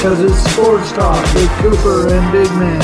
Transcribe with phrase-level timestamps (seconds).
[0.00, 2.82] Because it's sports talk with Cooper and Big Man.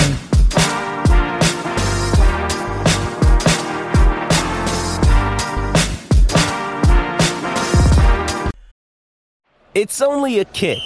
[9.75, 10.79] It's only a kick,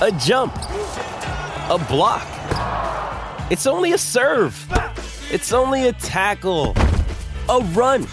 [0.00, 0.54] a jump,
[1.70, 2.26] a block.
[3.50, 4.54] It's only a serve.
[5.30, 6.74] It's only a tackle,
[7.48, 8.06] a run.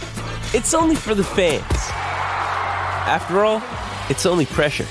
[0.51, 1.63] It's only for the fans.
[3.05, 3.61] After all,
[4.09, 4.87] it's only pressure.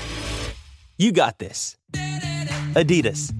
[0.97, 1.75] You got this.
[2.75, 3.33] Adidas.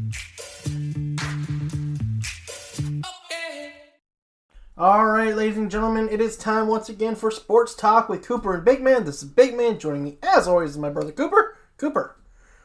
[4.78, 8.54] All right, ladies and gentlemen, it is time once again for Sports Talk with Cooper
[8.54, 9.06] and Big Man.
[9.06, 9.80] This is Big Man.
[9.80, 11.58] Joining me, as always, is my brother Cooper.
[11.78, 12.18] Cooper,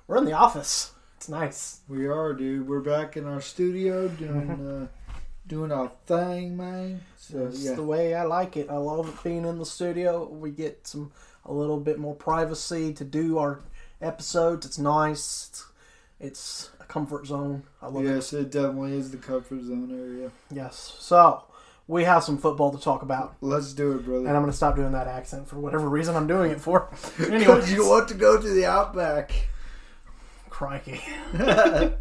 [0.09, 0.95] we're in the office.
[1.17, 1.83] It's nice.
[1.87, 2.67] We are, dude.
[2.67, 4.89] We're back in our studio doing uh,
[5.47, 7.01] doing our thing, man.
[7.17, 8.69] So It's yeah, the way I like it.
[8.71, 10.27] I love it being in the studio.
[10.29, 11.13] We get some
[11.45, 13.61] a little bit more privacy to do our
[14.01, 14.65] episodes.
[14.67, 15.49] It's nice.
[15.51, 15.67] It's,
[16.21, 17.65] it's a comfort zone.
[17.83, 18.09] I love it.
[18.09, 20.31] yes, it definitely is the comfort zone area.
[20.51, 20.97] Yes.
[20.99, 21.45] So
[21.87, 24.27] we have some football to talk about, Let's do it, brother.
[24.27, 26.89] and I'm going to stop doing that accent for whatever reason I'm doing it for.
[27.21, 29.49] Anyway, you want to go to the outback.
[30.49, 31.03] Crikey.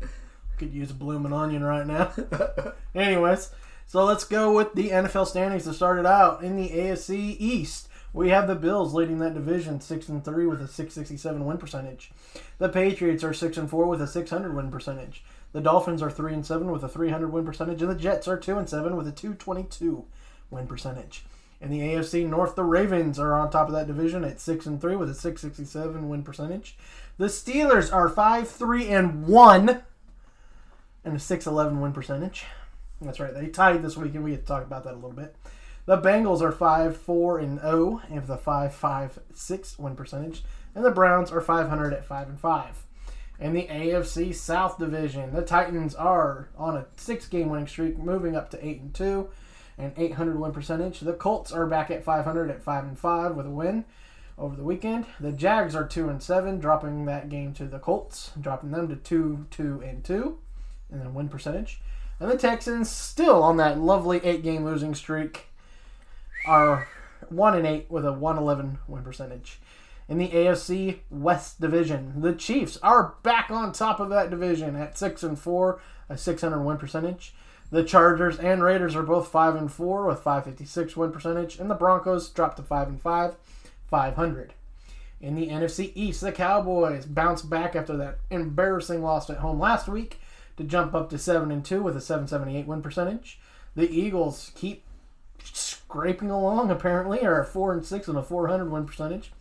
[0.64, 2.14] Could use a blooming onion right now.
[2.96, 3.52] Anyways,
[3.86, 6.42] so let's go with the NFL standings to start it out.
[6.42, 10.62] In the AFC East, we have the Bills leading that division 6 and 3 with
[10.62, 12.12] a 667 win percentage.
[12.60, 15.26] The Patriots are 6 and 4 with a 600 win percentage.
[15.52, 18.38] The Dolphins are 3 and 7 with a 300 win percentage and the Jets are
[18.38, 20.06] 2 and 7 with a 222
[20.50, 21.26] win percentage.
[21.60, 24.80] In the AFC North, the Ravens are on top of that division at 6 and
[24.80, 26.78] 3 with a 667 win percentage.
[27.18, 29.84] The Steelers are 5 3 and 1
[31.06, 32.46] and a 611 win percentage.
[33.02, 33.34] That's right.
[33.34, 34.24] They tied this weekend.
[34.24, 35.36] We had to talk about that a little bit.
[35.86, 40.44] The Bengals are 5 4 and 0 and with a 5 5 6 win percentage.
[40.76, 42.86] And the Browns are 500 at 5 and 5.
[43.40, 48.36] In the AFC South Division, the Titans are on a six game winning streak, moving
[48.36, 49.30] up to 8 and 2
[49.78, 51.02] and 800 win percentage.
[51.02, 53.86] The Colts are back at 500 at 5 and 5 with a win
[54.38, 55.06] over the weekend.
[55.20, 58.96] The Jags are 2 and 7, dropping that game to the Colts, dropping them to
[58.96, 60.38] 2 2 and 2
[60.94, 61.82] and then win percentage.
[62.20, 65.48] And the Texans, still on that lovely eight game losing streak,
[66.46, 66.88] are
[67.30, 69.60] 1 and 8 with a 111 win percentage.
[70.08, 74.98] In the AFC West Division, the Chiefs are back on top of that division at
[74.98, 77.34] 6 and 4, a 600 win percentage.
[77.72, 81.76] The Chargers and Raiders are both 5 and 4 with 556 win percentage, and the
[81.76, 83.36] Broncos dropped to 5 and 5,
[83.90, 84.54] 500.
[85.22, 89.88] In the NFC East, the Cowboys bounced back after that embarrassing loss at home last
[89.88, 90.20] week
[90.58, 93.40] to jump up to 7 and 2 with a 778 win percentage.
[93.76, 94.84] The Eagles keep
[95.44, 99.32] scraping along apparently are 4 and 6 and a 400 win percentage.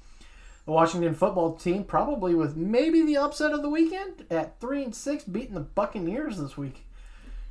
[0.64, 4.94] The Washington football team probably with maybe the upset of the weekend at 3 and
[4.94, 6.86] 6 beating the Buccaneers this week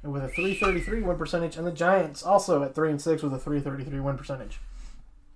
[0.04, 3.34] and with a 333 win percentage and the Giants also at 3 and 6 with
[3.34, 4.60] a 333 win percentage.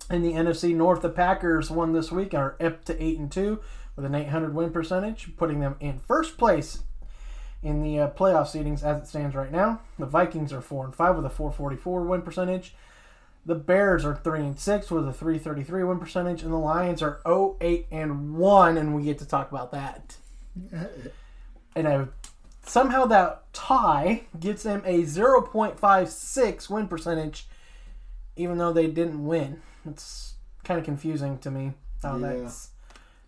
[0.10, 3.32] In the NFC North, the Packers won this week and are up to 8 and
[3.32, 3.60] 2
[3.96, 6.84] with an 800 win percentage, putting them in first place
[7.66, 9.82] in the uh, playoff seedings as it stands right now.
[10.00, 12.76] The Vikings are 4 and 5 with a 444 win percentage.
[13.46, 17.20] The Bears are 3 and 6 with a 333 win percentage and the Lions are
[17.28, 20.16] 0 8 and 1 and we get to talk about that.
[21.78, 22.06] And I
[22.66, 27.48] somehow that tie gets them a 0.56 win percentage
[28.38, 29.62] even though they didn't win.
[29.86, 32.28] It's kind of confusing to me how Yeah.
[32.44, 32.70] that's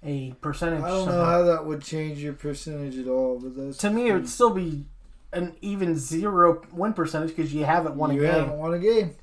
[0.08, 0.82] a percentage.
[0.82, 4.10] I don't know how that would change your percentage at all, but that's to me,
[4.10, 4.86] it would still be
[5.34, 8.32] an even zero win percentage because you haven't won a You game.
[8.32, 9.16] haven't won a game.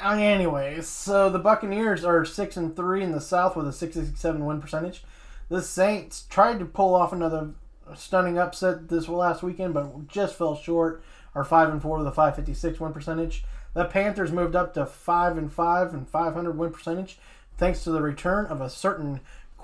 [0.00, 4.60] Anyways, so the Buccaneers are six and three in the South with a sixty-seven win
[4.60, 5.02] percentage.
[5.48, 7.50] The Saints tried to pull off another
[7.96, 11.02] stunning upset this last weekend, but just fell short.
[11.34, 13.44] Are five and four with a five fifty-six win percentage.
[13.74, 17.18] The Panthers moved up to five and five and five hundred win percentage,
[17.56, 19.20] thanks to the return of a certain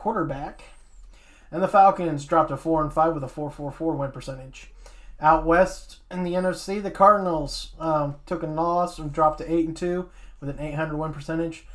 [0.06, 0.62] quarterback.
[1.50, 4.70] And the Falcons dropped to four and five with a four four four win percentage.
[5.20, 9.66] Out west in the NFC, the Cardinals um, took a loss and dropped to eight
[9.66, 10.08] and two
[10.38, 11.66] with an 800 win percentage.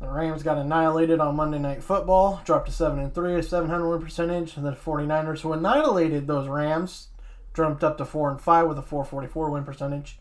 [0.00, 3.90] The Rams got annihilated on Monday Night Football, dropped to seven and three, a 700
[3.90, 4.56] win percentage.
[4.56, 7.08] And the 49ers, who annihilated those Rams,
[7.52, 10.18] jumped up to four and five with a 444 win percentage.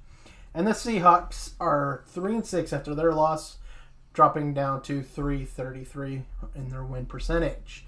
[0.54, 3.60] And the Seahawks are three and six after their loss,
[4.13, 6.24] dropping down to 333
[6.56, 7.86] in their win percentage.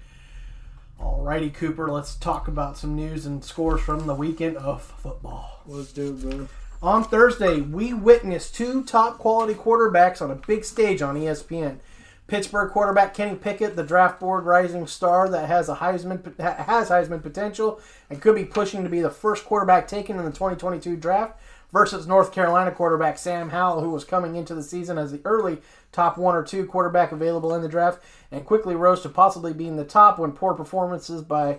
[1.00, 5.60] Alrighty, Cooper, let's talk about some news and scores from the weekend of football.
[5.66, 6.48] Let's do it, brother.
[6.82, 11.78] On Thursday, we witnessed two top quality quarterbacks on a big stage on ESPN.
[12.26, 17.22] Pittsburgh quarterback Kenny Pickett, the draft board rising star that has a Heisman has Heisman
[17.22, 17.80] potential
[18.10, 21.38] and could be pushing to be the first quarterback taken in the 2022 draft,
[21.72, 25.58] versus North Carolina quarterback Sam Howell, who was coming into the season as the early
[25.92, 29.76] top one or two quarterback available in the draft, and quickly rose to possibly being
[29.76, 31.58] the top when poor performances by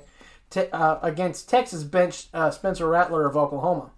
[0.50, 3.92] te- uh, against Texas bench uh, Spencer Rattler of Oklahoma.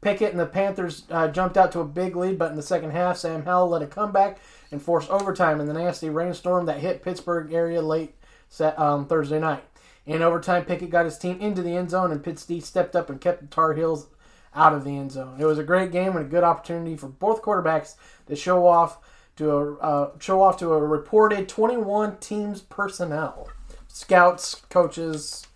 [0.00, 2.92] Pickett and the Panthers uh, jumped out to a big lead, but in the second
[2.92, 4.38] half, Sam Howell led a comeback
[4.70, 8.14] and forced overtime in the nasty rainstorm that hit Pittsburgh area late
[8.48, 9.64] set, um, Thursday night.
[10.06, 13.20] In overtime, Pickett got his team into the end zone, and Pitts stepped up and
[13.20, 14.06] kept the Tar Heels
[14.54, 15.36] out of the end zone.
[15.38, 17.94] It was a great game and a good opportunity for both quarterbacks
[18.26, 18.98] to show off
[19.36, 23.48] to a uh, show off to a reported 21 teams personnel,
[23.86, 25.46] scouts, coaches,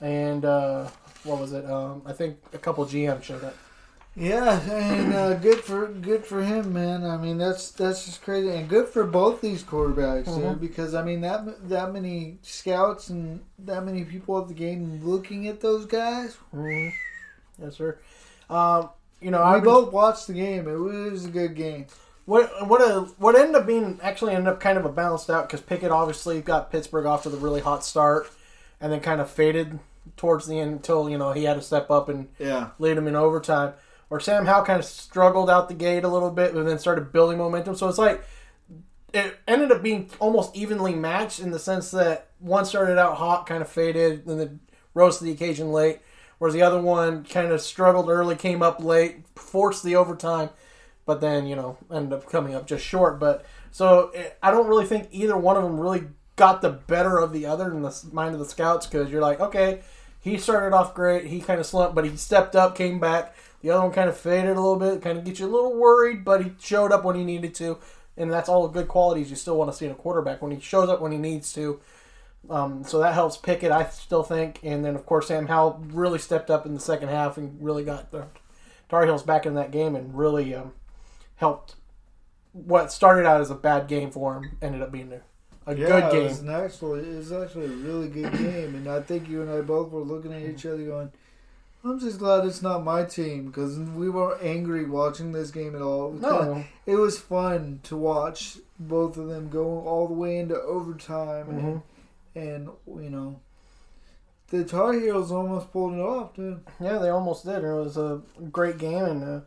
[0.00, 0.88] and uh,
[1.24, 1.64] what was it?
[1.64, 3.54] Um, I think a couple GM showed up.
[4.16, 7.04] Yeah, and uh, good for good for him, man.
[7.04, 10.50] I mean, that's that's just crazy, and good for both these quarterbacks, Mm-hmm.
[10.50, 10.60] dude.
[10.60, 15.48] Because I mean, that that many scouts and that many people at the game looking
[15.48, 16.36] at those guys.
[17.60, 17.98] Yes, sir.
[18.54, 18.90] Um,
[19.20, 20.68] you know, We I both watched the game.
[20.68, 21.86] It was a good game.
[22.26, 25.46] What what a, what ended up being actually ended up kind of a balanced out
[25.48, 28.30] because Pickett obviously got Pittsburgh off to the really hot start,
[28.80, 29.78] and then kind of faded
[30.16, 32.68] towards the end until you know he had to step up and Yeah.
[32.78, 33.74] lead him in overtime.
[34.10, 37.12] Or Sam Howell kind of struggled out the gate a little bit, but then started
[37.12, 37.74] building momentum.
[37.74, 38.22] So it's like
[39.12, 43.46] it ended up being almost evenly matched in the sense that one started out hot,
[43.46, 44.60] kind of faded, and then
[44.92, 46.00] rose to the occasion late.
[46.44, 50.50] Whereas the other one kind of struggled early, came up late, forced the overtime,
[51.06, 53.18] but then you know ended up coming up just short.
[53.18, 56.02] But so it, I don't really think either one of them really
[56.36, 59.40] got the better of the other in the mind of the scouts because you're like,
[59.40, 59.80] okay,
[60.20, 63.34] he started off great, he kind of slumped, but he stepped up, came back.
[63.62, 65.74] The other one kind of faded a little bit, kind of get you a little
[65.74, 67.78] worried, but he showed up when he needed to,
[68.18, 70.60] and that's all good qualities you still want to see in a quarterback when he
[70.60, 71.80] shows up when he needs to.
[72.50, 76.18] Um, so that helps Pickett, I still think, and then of course Sam Howell really
[76.18, 78.26] stepped up in the second half and really got the
[78.90, 80.72] Tar Heels back in that game and really um,
[81.36, 81.74] helped.
[82.52, 85.86] What started out as a bad game for him ended up being a, a Yeah,
[85.86, 86.22] good It game.
[86.24, 89.50] was, an actually, it was actually a really good game, and I think you and
[89.50, 91.10] I both were looking at each other going,
[91.82, 95.82] "I'm just glad it's not my team," because we weren't angry watching this game at
[95.82, 96.08] all.
[96.08, 96.38] It was, No.
[96.40, 101.46] kinda- it was fun to watch both of them go all the way into overtime,
[101.46, 101.58] Mm-hmm.
[101.66, 101.82] and,
[102.34, 103.40] and you know,
[104.48, 106.60] the Tar Heels almost pulled it off, dude.
[106.80, 107.64] Yeah, they almost did.
[107.64, 108.22] It was a
[108.52, 109.40] great game, and uh,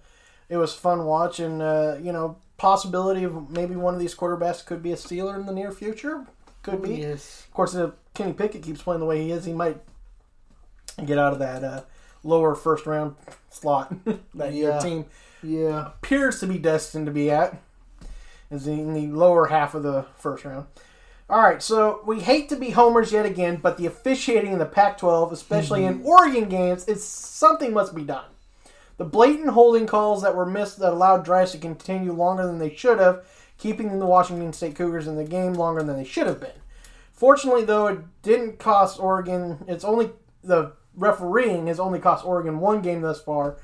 [0.50, 1.62] it was fun watching.
[1.62, 5.46] Uh, you know, possibility of maybe one of these quarterbacks could be a Steeler in
[5.46, 6.26] the near future.
[6.64, 6.96] Could be.
[6.96, 7.44] Yes.
[7.48, 9.78] Of course, if Kenny Pickett keeps playing the way he is, he might
[11.06, 11.82] get out of that uh,
[12.24, 13.16] lower first round
[13.50, 13.94] slot
[14.36, 15.06] that your team
[15.44, 15.88] Yeah.
[15.88, 17.62] appears to be destined to be at.
[18.50, 20.68] Is in the lower half of the first round.
[21.30, 24.66] All right, so we hate to be homers yet again, but the officiating in the
[24.66, 26.06] Pac-12, especially in mhm.
[26.06, 28.26] Oregon games, is something must be done.
[28.96, 32.74] The blatant holding calls that were missed that allowed drives to continue longer than they
[32.74, 33.26] should have,
[33.58, 36.62] keeping the Washington State Cougars in the game longer than they should have been.
[37.12, 39.66] Fortunately, though, it didn't cost Oregon.
[39.68, 40.12] It's only
[40.44, 43.58] the refereeing has only cost Oregon one game thus far,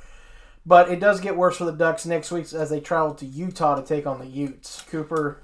[0.66, 3.76] but it does get worse for the Ducks next week as they travel to Utah
[3.76, 4.84] to take on the Utes.
[4.90, 5.42] Cooper,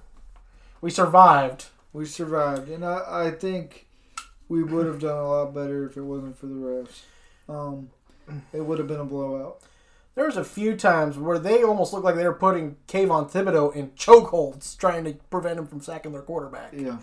[0.81, 1.67] we survived.
[1.91, 3.87] We survived, and I, I think
[4.47, 7.01] we would have done a lot better if it wasn't for the refs.
[7.47, 7.89] Um,
[8.53, 9.61] it would have been a blowout.
[10.15, 13.75] There was a few times where they almost looked like they were putting Kayvon Thibodeaux
[13.75, 16.73] in chokeholds, trying to prevent him from sacking their quarterback.
[16.73, 16.97] Yeah.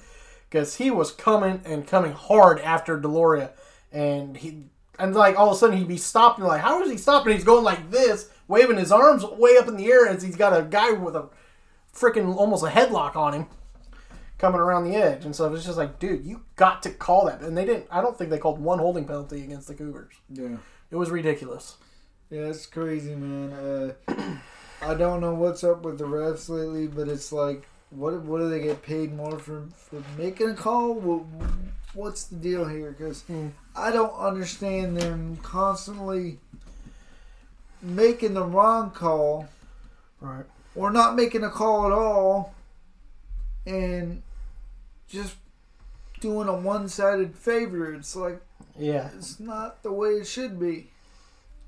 [0.48, 3.50] because he was coming and coming hard after de Laura,
[3.90, 4.64] and he
[4.98, 7.32] and like all of a sudden he'd be stopped and like, how is he stopping?
[7.32, 10.58] He's going like this, waving his arms way up in the air as he's got
[10.58, 11.28] a guy with a
[11.94, 13.46] freaking almost a headlock on him
[14.38, 15.24] coming around the edge.
[15.24, 17.40] And so it's just like, dude, you got to call that.
[17.40, 17.86] And they didn't.
[17.90, 20.14] I don't think they called one holding penalty against the Cougars.
[20.30, 20.56] Yeah.
[20.90, 21.76] It was ridiculous.
[22.30, 23.52] Yeah, it's crazy, man.
[24.08, 24.14] Uh,
[24.82, 28.50] I don't know what's up with the refs lately, but it's like, what what do
[28.50, 30.94] they get paid more for for making a call?
[30.94, 31.22] What,
[31.94, 32.90] what's the deal here?
[32.90, 33.22] Because
[33.76, 36.40] I don't understand them constantly
[37.80, 39.48] making the wrong call
[40.20, 40.44] Right.
[40.74, 42.54] or not making a call at all,
[43.66, 44.22] and
[45.08, 45.36] just
[46.20, 47.92] doing a one sided favor.
[47.94, 48.40] It's like
[48.78, 49.10] Yeah.
[49.16, 50.90] it's not the way it should be.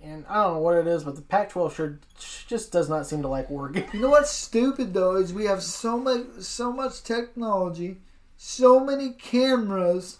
[0.00, 1.99] And I don't know what it is, but the Pac-12 sure
[2.47, 3.85] just does not seem to like Oregon.
[3.92, 7.99] You know what's stupid though is we have so much so much technology,
[8.37, 10.18] so many cameras,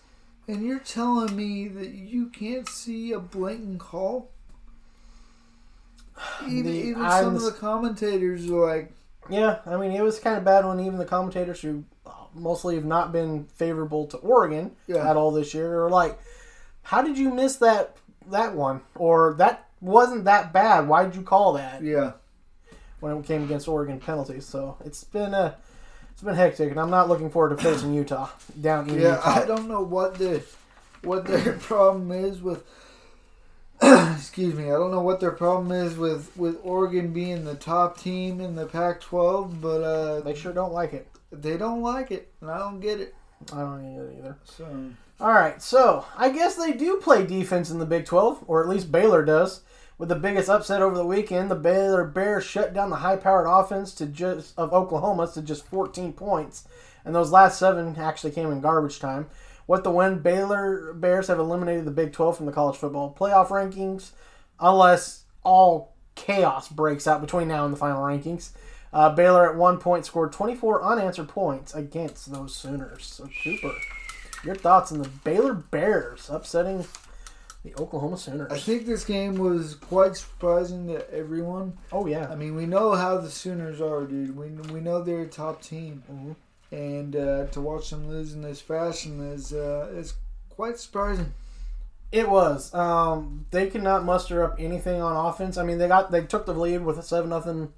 [0.49, 4.31] and you're telling me that you can't see a blatant call.
[6.49, 8.93] Even, The- even some of the commentators are like,
[9.31, 11.85] Yeah, I mean, it was kind of bad when even the commentators who
[12.35, 15.09] mostly have not been favorable to Oregon Yeah.
[15.09, 16.19] at all this year are like,
[16.83, 17.97] "How did you miss that
[18.31, 20.89] that one?" Or that wasn't that bad.
[20.89, 22.13] Why did you call that yeah,
[23.01, 24.47] when it came against Oregon penalties?
[24.47, 25.57] So it's been a
[26.13, 28.29] it's been hectic, and I'm not looking forward to facing Utah
[28.61, 29.17] down in yeah.
[29.17, 29.31] Utah.
[29.31, 30.43] I don't know what the
[31.03, 32.65] what their problem is with.
[33.83, 34.65] excuse me.
[34.65, 38.57] I don't know what their problem is with with Oregon being the top team in
[38.57, 41.07] the Pac-12, but uh, They sure don't like it.
[41.31, 43.15] They don't like it, and I don't get it.
[43.53, 44.37] I don't get it either.
[44.45, 44.91] So.
[45.21, 48.69] All right, so I guess they do play defense in the Big 12, or at
[48.69, 49.63] least Baylor does.
[49.99, 53.93] With the biggest upset over the weekend, the Baylor Bears shut down the high-powered offense
[53.95, 56.69] to just of Oklahoma to just 14 points,
[57.05, 59.29] and those last seven actually came in garbage time.
[59.67, 63.49] With the win, Baylor Bears have eliminated the Big 12 from the college football playoff
[63.49, 64.13] rankings,
[64.61, 68.51] unless all chaos breaks out between now and the final rankings.
[68.93, 73.05] Uh, Baylor at one point scored 24 unanswered points against those Sooners.
[73.07, 73.75] So Cooper.
[74.45, 76.87] Your thoughts on the Baylor Bears upsetting
[77.65, 78.53] the Oklahoma Sooners?
[78.53, 81.77] I think this game was quite surprising to everyone.
[81.93, 84.37] oh yeah, I mean, we know how the Sooners are, dude.
[84.37, 86.37] We we know they're a top team, Mhm.
[86.71, 90.15] and uh, to watch them lose in this fashion is uh, is
[90.51, 91.33] quite surprising.
[92.13, 92.73] it was.
[92.73, 95.59] Um, they could not muster up anything on offense.
[95.59, 97.73] I mean, they got they took the lead with a seven nothing.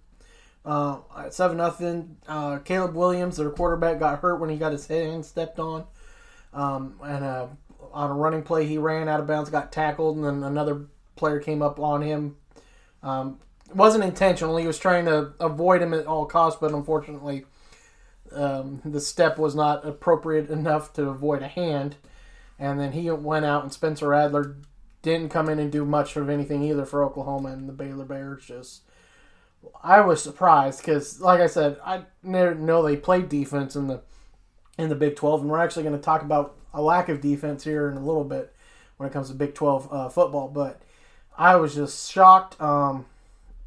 [0.65, 0.99] Uh,
[1.31, 2.17] seven nothing.
[2.29, 5.87] Uh, Caleb Williams, their quarterback, got hurt when he got his hand stepped on,
[6.53, 7.47] um, and uh,
[7.93, 10.87] on a running play he ran out of bounds, got tackled, and then another
[11.17, 12.37] player came up on him.
[13.03, 13.39] Um,
[13.69, 14.57] it wasn't intentional.
[14.57, 17.47] He was trying to avoid him at all costs, but unfortunately,
[18.33, 21.97] um, the step was not appropriate enough to avoid a hand.
[22.59, 24.57] And then he went out, and Spencer Rattler
[25.01, 28.45] didn't come in and do much of anything either for Oklahoma, and the Baylor Bears
[28.45, 28.83] just.
[29.83, 34.03] I was surprised because, like I said, I didn't know they played defense in the
[34.79, 37.65] in the Big Twelve, and we're actually going to talk about a lack of defense
[37.65, 38.55] here in a little bit
[38.97, 40.49] when it comes to Big Twelve uh, football.
[40.49, 40.81] But
[41.37, 42.61] I was just shocked.
[42.61, 43.07] Um,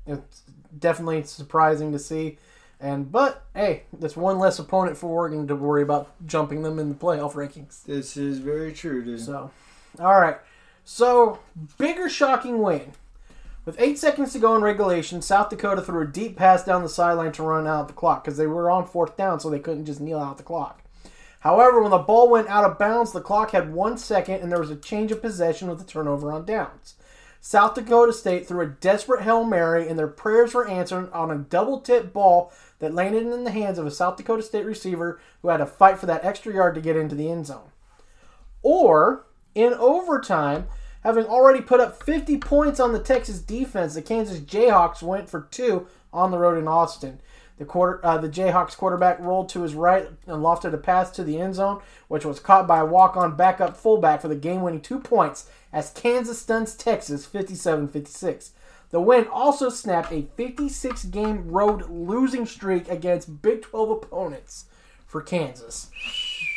[0.05, 0.41] it's
[0.77, 2.37] definitely surprising to see.
[2.79, 6.89] And but hey, that's one less opponent for Oregon to worry about jumping them in
[6.89, 7.83] the playoff rankings.
[7.83, 9.21] This is very true, dude.
[9.21, 9.51] So,
[9.99, 10.37] all right.
[10.85, 11.39] So,
[11.77, 12.91] bigger shocking win.
[13.65, 16.89] With eight seconds to go in regulation, South Dakota threw a deep pass down the
[16.89, 19.85] sideline to run out the clock because they were on fourth down, so they couldn't
[19.85, 20.83] just kneel out the clock.
[21.39, 24.59] However, when the ball went out of bounds, the clock had one second and there
[24.59, 26.95] was a change of possession with a turnover on downs.
[27.39, 31.37] South Dakota State threw a desperate Hail Mary, and their prayers were answered on a
[31.37, 35.49] double tip ball that landed in the hands of a South Dakota State receiver who
[35.49, 37.71] had to fight for that extra yard to get into the end zone.
[38.61, 40.67] Or, in overtime,
[41.03, 45.47] having already put up 50 points on the Texas defense, the Kansas Jayhawks went for
[45.51, 47.19] two on the road in Austin.
[47.57, 51.23] The quarter, uh, the Jayhawks quarterback rolled to his right and lofted a pass to
[51.23, 54.99] the end zone, which was caught by a walk-on backup fullback for the game-winning two
[54.99, 58.51] points as Kansas stuns Texas 57-56.
[58.89, 64.65] The win also snapped a 56-game road losing streak against Big 12 opponents
[65.05, 65.89] for Kansas.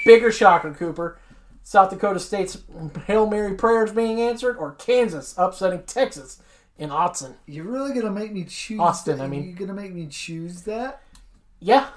[0.05, 1.19] Bigger shocker, Cooper.
[1.67, 2.59] South Dakota State's
[3.09, 6.41] Hail Mary prayers being answered, or Kansas upsetting Texas
[6.79, 7.35] in Austin.
[7.45, 9.25] You're really gonna make me choose Austin, that?
[9.25, 9.49] I mean.
[9.49, 11.03] you're gonna make me choose that?
[11.59, 11.89] Yeah,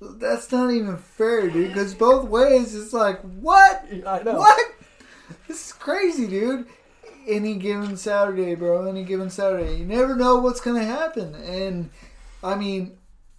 [0.00, 1.66] That's not even fair, dude.
[1.66, 3.84] Because both ways, it's like, what?
[4.06, 4.38] I know.
[4.38, 4.72] What?
[5.48, 6.66] This is crazy, dude.
[7.26, 8.86] Any given Saturday, bro.
[8.86, 11.34] Any given Saturday, you never know what's gonna happen.
[11.34, 11.90] And
[12.44, 12.98] I mean,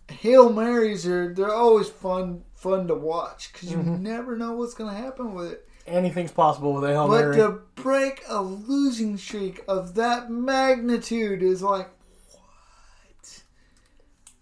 [0.10, 4.02] hail marys are they're always fun fun to watch because you Mm-hmm.
[4.02, 5.68] never know what's gonna happen with it.
[5.86, 11.62] anything's possible with a Hail But to break a losing streak of that magnitude is
[11.62, 11.90] like,
[12.32, 13.44] what?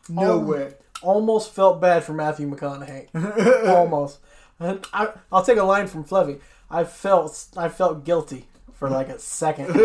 [0.07, 0.73] No way.
[1.01, 3.07] Almost felt bad for Matthew McConaughey.
[3.67, 4.19] Almost.
[4.59, 6.39] And I, I'll take a line from Flevy.
[6.69, 9.71] I felt I felt guilty for like a second.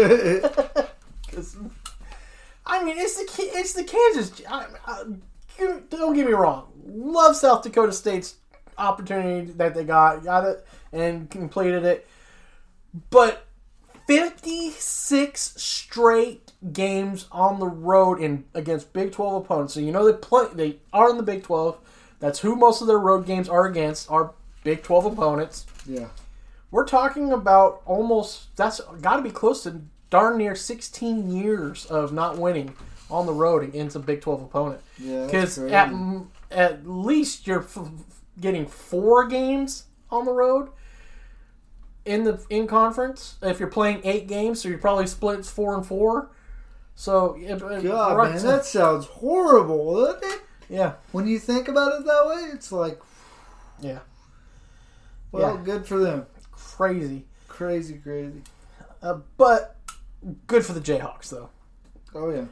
[2.67, 4.43] I mean, it's the it's the Kansas.
[4.49, 5.05] I, I,
[5.91, 6.71] don't get me wrong.
[6.89, 8.37] Love South Dakota State's
[8.79, 12.07] opportunity that they got, got it and completed it.
[13.11, 13.47] But
[14.07, 19.75] 56 straight games on the road in against Big 12 opponents.
[19.75, 21.79] So you know they play they are in the Big 12.
[22.21, 24.33] That's who most of their road games are against are
[24.65, 25.67] Big 12 opponents.
[25.87, 26.09] Yeah.
[26.71, 32.13] We're talking about almost that's got to be close to darn near 16 years of
[32.13, 32.75] not winning
[33.11, 34.81] on the road against a Big 12 opponent.
[34.99, 35.93] Yeah, Because at
[36.57, 37.79] at least you're f-
[38.41, 40.71] getting four games on the road
[42.05, 43.37] in the in conference.
[43.43, 46.31] If you're playing eight games, so you're probably split four and four.
[46.95, 50.41] So it, it God, runs- man, that sounds horrible, doesn't it?
[50.71, 53.01] yeah, When you think about it that way, it's like,
[53.81, 53.99] yeah,
[55.31, 55.63] well, Yeah.
[55.63, 56.27] good for them.
[56.53, 57.27] crazy.
[57.49, 58.43] Crazy, crazy.
[59.03, 59.77] Uh, but
[60.47, 61.51] good for the Jayhawks though.
[62.15, 62.47] Oh yeah.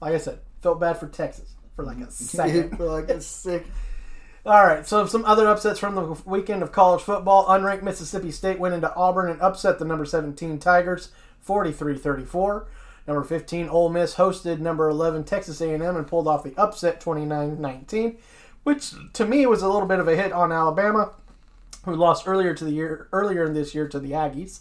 [0.00, 2.76] Like I said, felt bad for Texas for like a second.
[2.76, 3.64] for like a sick.
[4.46, 7.46] All right, so some other upsets from the weekend of college football.
[7.46, 11.10] Unranked Mississippi State went into Auburn and upset the number 17 Tigers
[11.46, 12.66] 43-34.
[13.06, 18.16] Number 15 Ole Miss hosted number 11 Texas A&M and pulled off the upset 29-19,
[18.64, 21.12] which to me was a little bit of a hit on Alabama,
[21.84, 24.60] who lost earlier to the year earlier in this year to the Aggies.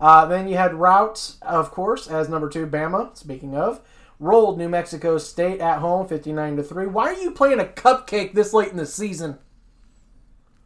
[0.00, 3.16] Uh, then you had Routes, of course, as number two Bama.
[3.16, 3.80] Speaking of,
[4.18, 6.86] rolled New Mexico State at home, fifty-nine to three.
[6.86, 9.38] Why are you playing a cupcake this late in the season?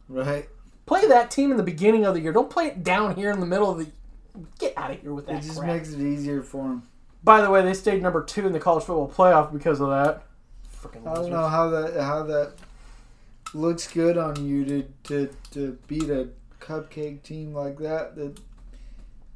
[0.09, 0.49] Right.
[0.85, 2.33] Play that team in the beginning of the year.
[2.33, 3.87] Don't play it down here in the middle of the.
[4.59, 5.37] Get out of here with that.
[5.37, 5.67] It just crap.
[5.67, 6.83] makes it easier for them.
[7.23, 10.23] By the way, they stayed number two in the college football playoff because of that.
[10.75, 11.29] Freaking I don't losers.
[11.31, 12.53] know how that how that
[13.53, 18.15] looks good on you to to, to beat a cupcake team like that.
[18.15, 18.37] That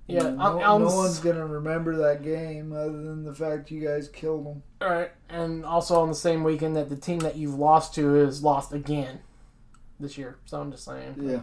[0.07, 3.85] you Yeah, know, no, no one's gonna remember that game other than the fact you
[3.85, 4.63] guys killed them.
[4.81, 8.15] All right, and also on the same weekend that the team that you've lost to
[8.15, 9.19] is lost again
[9.99, 10.37] this year.
[10.45, 11.15] So I'm just saying.
[11.19, 11.41] Yeah.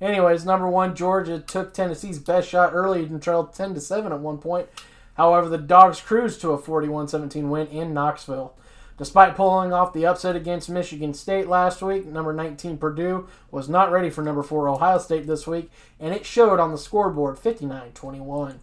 [0.00, 4.20] Anyways, number one, Georgia took Tennessee's best shot early and trailed 10 to 7 at
[4.20, 4.68] one point.
[5.14, 8.54] However, the Dogs cruised to a 41 17 win in Knoxville.
[8.98, 13.92] Despite pulling off the upset against Michigan State last week, number 19 Purdue was not
[13.92, 17.92] ready for number 4 Ohio State this week, and it showed on the scoreboard 59
[17.92, 18.58] 21.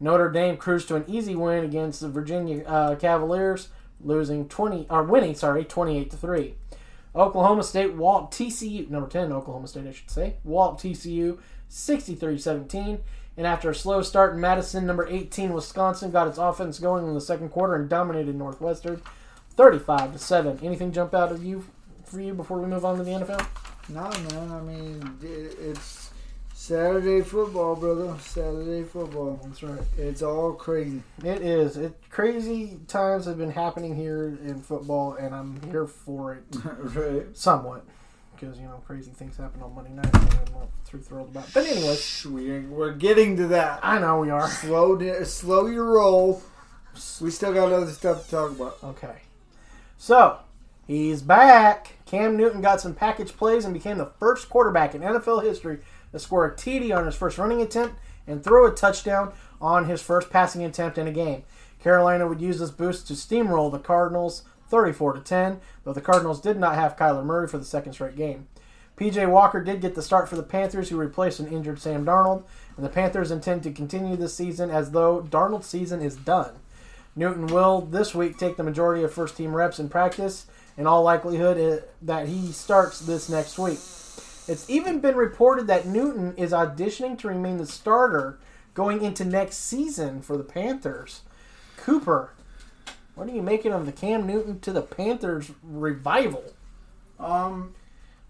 [0.00, 3.68] Notre Dame cruised to an easy win against the Virginia uh, Cavaliers,
[4.02, 6.54] losing 20 or winning, sorry, 28 to 3.
[7.16, 11.38] Oklahoma State walked TCU, number 10, Oklahoma State, I should say, walked TCU
[11.70, 12.98] 63 17.
[13.38, 17.14] And after a slow start in Madison, number 18, Wisconsin got its offense going in
[17.14, 19.00] the second quarter and dominated Northwestern
[19.56, 20.58] 35 to 7.
[20.62, 21.64] Anything jump out of you
[22.04, 23.46] for you before we move on to the NFL?
[23.88, 24.50] No, man.
[24.50, 26.10] I mean, it's
[26.54, 28.14] Saturday football, brother.
[28.20, 29.38] Saturday football.
[29.44, 29.82] That's right.
[29.98, 31.02] It's all crazy.
[31.22, 31.76] It is.
[31.76, 36.44] It crazy times have been happening here in football, and I'm here for it
[36.94, 37.26] right.
[37.36, 37.84] somewhat
[38.34, 40.12] because you know crazy things happen on Monday night.
[40.14, 41.52] And I'm not too thrilled about.
[41.52, 41.96] But anyway,
[42.30, 43.80] We, we're getting to that.
[43.82, 44.48] I know we are.
[44.48, 46.42] Slow, slow your roll.
[47.20, 48.78] We still got other stuff to talk about.
[48.82, 49.16] Okay.
[49.96, 50.38] So,
[50.86, 51.98] he's back.
[52.06, 55.78] Cam Newton got some package plays and became the first quarterback in NFL history
[56.12, 60.02] to score a TD on his first running attempt and throw a touchdown on his
[60.02, 61.42] first passing attempt in a game.
[61.82, 66.40] Carolina would use this boost to steamroll the Cardinals 34 to 10, though the Cardinals
[66.40, 68.48] did not have Kyler Murray for the second straight game.
[68.96, 72.44] PJ Walker did get the start for the Panthers, who replaced an injured Sam Darnold,
[72.76, 76.54] and the Panthers intend to continue this season as though Darnold's season is done.
[77.16, 80.46] Newton will this week take the majority of first team reps in practice,
[80.76, 83.78] in all likelihood uh, that he starts this next week.
[84.46, 88.38] It's even been reported that Newton is auditioning to remain the starter
[88.74, 91.22] going into next season for the Panthers.
[91.76, 92.32] Cooper,
[93.14, 96.44] what are you making of the Cam Newton to the Panthers revival
[97.18, 97.74] Um,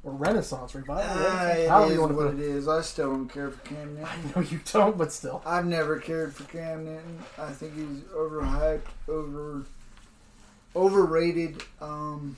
[0.05, 1.05] or Renaissance revival?
[1.09, 2.41] ah, it However is you want to what it it.
[2.41, 2.69] is.
[2.69, 4.05] I still don't care for Cam Newton.
[4.07, 5.43] I know you don't, but still.
[5.47, 7.19] I've never cared for Cam Newton.
[7.39, 9.65] I think he's overhyped, over
[10.77, 11.63] overrated.
[11.81, 12.37] Um,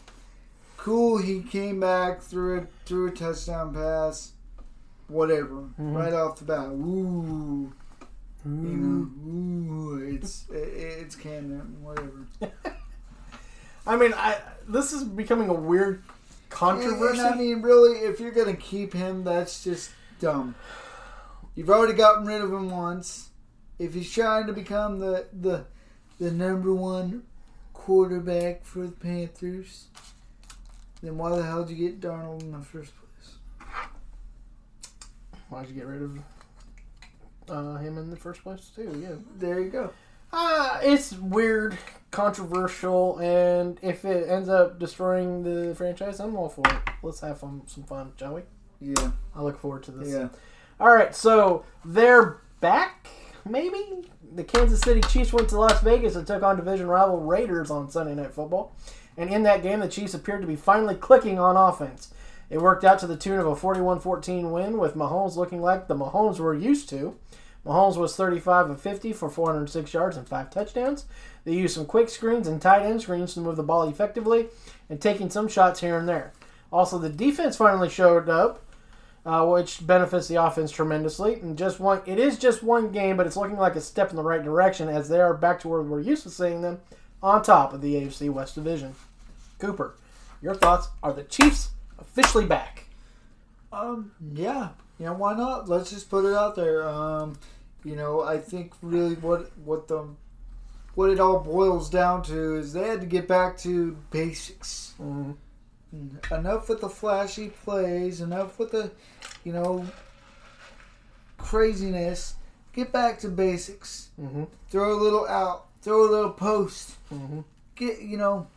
[0.76, 4.32] cool, he came back threw a threw a touchdown pass.
[5.08, 6.66] Whatever, right off the bat.
[6.68, 7.72] Ooh,
[8.44, 11.76] you know, ooh, it's it, it's Cam Newton.
[11.82, 12.26] Whatever.
[13.86, 16.02] I mean, I this is becoming a weird
[16.48, 17.20] controversy.
[17.20, 20.54] and I mean, really, if you're gonna keep him, that's just dumb.
[21.54, 23.30] You've already gotten rid of him once.
[23.78, 25.66] If he's trying to become the the
[26.18, 27.24] the number one
[27.72, 29.86] quarterback for the Panthers,
[31.02, 33.36] then why the hell did you get Darnold in the first place?
[35.48, 36.18] Why did you get rid of
[37.48, 38.98] uh, him in the first place, too?
[39.00, 39.16] Yeah.
[39.38, 39.92] There you go.
[40.32, 41.78] Uh, it's weird,
[42.10, 46.76] controversial, and if it ends up destroying the franchise, I'm all for it.
[47.02, 48.42] Let's have fun, some fun, shall we?
[48.80, 49.10] Yeah.
[49.34, 50.08] I look forward to this.
[50.08, 50.28] Yeah.
[50.78, 53.08] All right, so they're back,
[53.44, 54.08] maybe?
[54.34, 57.90] The Kansas City Chiefs went to Las Vegas and took on division rival Raiders on
[57.90, 58.76] Sunday Night Football.
[59.16, 62.12] And in that game, the Chiefs appeared to be finally clicking on offense.
[62.50, 65.88] It worked out to the tune of a 41 14 win, with Mahomes looking like
[65.88, 67.16] the Mahomes we're used to.
[67.66, 71.04] Mahomes was 35 of 50 for 406 yards and five touchdowns.
[71.44, 74.46] They used some quick screens and tight end screens to move the ball effectively
[74.88, 76.32] and taking some shots here and there.
[76.72, 78.62] Also, the defense finally showed up,
[79.24, 81.34] uh, which benefits the offense tremendously.
[81.34, 84.16] And just one, it is just one game, but it's looking like a step in
[84.16, 86.80] the right direction as they are back to where we're used to seeing them
[87.22, 88.94] on top of the AFC West Division.
[89.58, 89.96] Cooper,
[90.40, 90.88] your thoughts?
[91.02, 92.84] Are the Chiefs officially back?
[93.72, 95.10] Um, yeah, yeah.
[95.10, 95.68] Why not?
[95.68, 96.88] Let's just put it out there.
[96.88, 97.38] Um,
[97.86, 100.08] you know, I think really what what the
[100.96, 104.94] what it all boils down to is they had to get back to basics.
[106.32, 108.20] Enough with the flashy plays.
[108.20, 108.90] Enough with the,
[109.44, 109.86] you know,
[111.38, 112.34] craziness.
[112.72, 114.10] Get back to basics.
[114.20, 114.44] Mm-hmm.
[114.68, 115.66] Throw a little out.
[115.80, 116.96] Throw a little post.
[117.12, 117.40] Mm-hmm.
[117.76, 118.48] Get you know.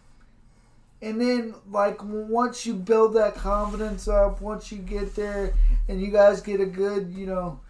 [1.01, 5.53] And then, like, once you build that confidence up, once you get there,
[5.87, 7.61] and you guys get a good, you know,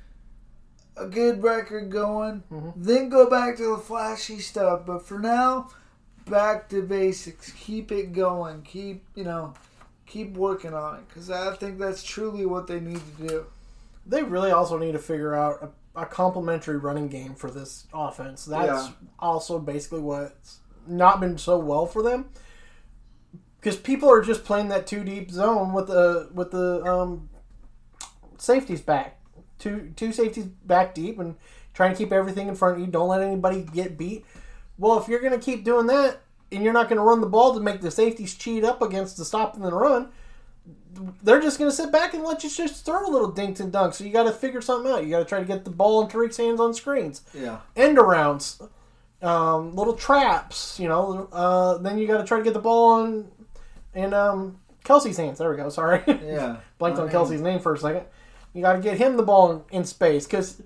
[0.99, 2.43] a good record going,
[2.75, 4.85] then go back to the flashy stuff.
[4.85, 5.69] But for now,
[6.27, 7.51] back to basics.
[7.53, 8.61] Keep it going.
[8.63, 9.53] Keep, you know,
[10.05, 11.07] keep working on it.
[11.07, 13.45] Because I think that's truly what they need to do.
[14.05, 18.45] They really also need to figure out a, a complementary running game for this offense.
[18.45, 18.91] That's Yeah.
[19.19, 20.57] also basically what's
[20.87, 22.29] not been so well for them.
[23.59, 27.29] Because people are just playing that two deep zone with the with the um,
[28.37, 29.18] safeties back,
[29.59, 31.35] two two safeties back deep, and
[31.73, 32.87] trying to keep everything in front of you.
[32.87, 34.25] Don't let anybody get beat.
[34.77, 37.27] Well, if you're going to keep doing that, and you're not going to run the
[37.27, 40.09] ball to make the safeties cheat up against the stop and then run,
[41.23, 43.71] they're just going to sit back and let you just throw a little dinks and
[43.71, 43.95] dunks.
[43.95, 45.03] So you got to figure something out.
[45.03, 47.59] You got to try to get the ball in Tyreek's hands on screens, Yeah.
[47.75, 48.67] end arounds,
[49.21, 50.79] um, little traps.
[50.79, 53.31] You know, uh, then you got to try to get the ball on
[53.93, 55.37] in um, Kelce's hands.
[55.39, 55.69] There we go.
[55.69, 56.57] Sorry, Yeah.
[56.77, 58.05] blanked I on mean- Kelce's name for a second.
[58.53, 60.61] You got to get him the ball in, in space because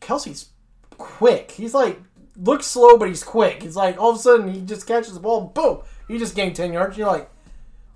[0.00, 0.50] Kelce's
[0.98, 1.52] quick.
[1.52, 2.00] He's like
[2.36, 3.62] looks slow, but he's quick.
[3.62, 6.56] He's like all of a sudden he just catches the ball, boom, he just gained
[6.56, 6.96] ten yards.
[6.96, 7.30] You're like,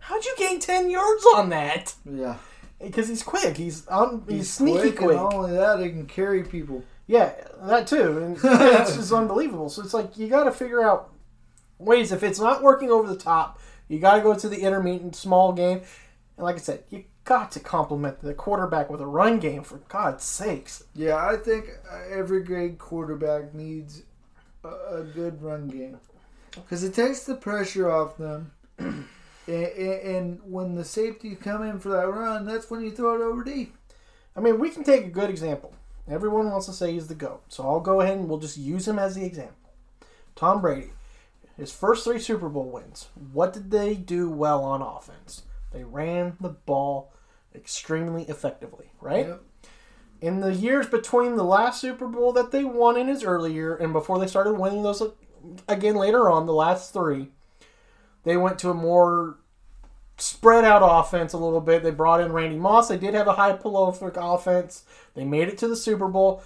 [0.00, 1.94] how'd you gain ten yards on that?
[2.04, 2.36] Yeah.
[2.80, 3.56] Because he's quick.
[3.56, 4.22] He's on.
[4.28, 5.16] He's, He's sneaky quick, quick.
[5.16, 6.84] Not only that, he can carry people.
[7.08, 8.18] Yeah, that too.
[8.18, 9.68] And it's just unbelievable.
[9.68, 11.12] So it's like you got to figure out
[11.78, 12.12] ways.
[12.12, 15.52] If it's not working over the top, you got to go to the intermediate small
[15.52, 15.80] game.
[16.36, 19.76] And like I said, you got to complement the quarterback with a run game for
[19.88, 20.84] God's sakes.
[20.94, 21.68] Yeah, I think
[22.10, 24.02] every great quarterback needs
[24.64, 25.98] a, a good run game
[26.54, 28.52] because it takes the pressure off them.
[28.78, 29.04] and,
[29.46, 33.22] and, and when the safety come in for that run, that's when you throw it
[33.22, 33.76] over deep.
[34.34, 35.74] I mean, we can take a good example.
[36.08, 37.42] Everyone wants to say he's the GOAT.
[37.48, 39.54] So I'll go ahead and we'll just use him as the example.
[40.34, 40.92] Tom Brady,
[41.58, 43.08] his first three Super Bowl wins.
[43.34, 45.42] What did they do well on offense?
[45.72, 47.12] They ran the ball
[47.58, 49.26] extremely effectively, right?
[49.26, 49.42] Yep.
[50.20, 53.76] In the years between the last Super Bowl that they won in his early year
[53.76, 55.02] and before they started winning those
[55.68, 57.28] again later on, the last three,
[58.24, 59.36] they went to a more
[60.16, 61.82] spread out offense a little bit.
[61.82, 62.88] They brought in Randy Moss.
[62.88, 64.82] They did have a high prolific offense.
[65.14, 66.42] They made it to the Super Bowl.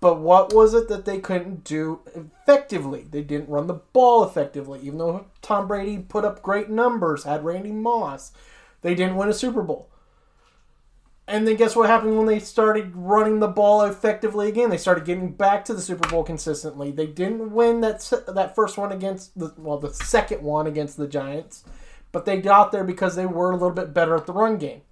[0.00, 3.06] But what was it that they couldn't do effectively?
[3.08, 4.80] They didn't run the ball effectively.
[4.82, 8.32] Even though Tom Brady put up great numbers, had Randy Moss,
[8.82, 9.88] they didn't win a Super Bowl.
[11.26, 14.70] And then guess what happened when they started running the ball effectively again?
[14.70, 16.90] They started getting back to the Super Bowl consistently.
[16.90, 21.06] They didn't win that that first one against the well, the second one against the
[21.06, 21.64] Giants,
[22.10, 24.82] but they got there because they were a little bit better at the run game.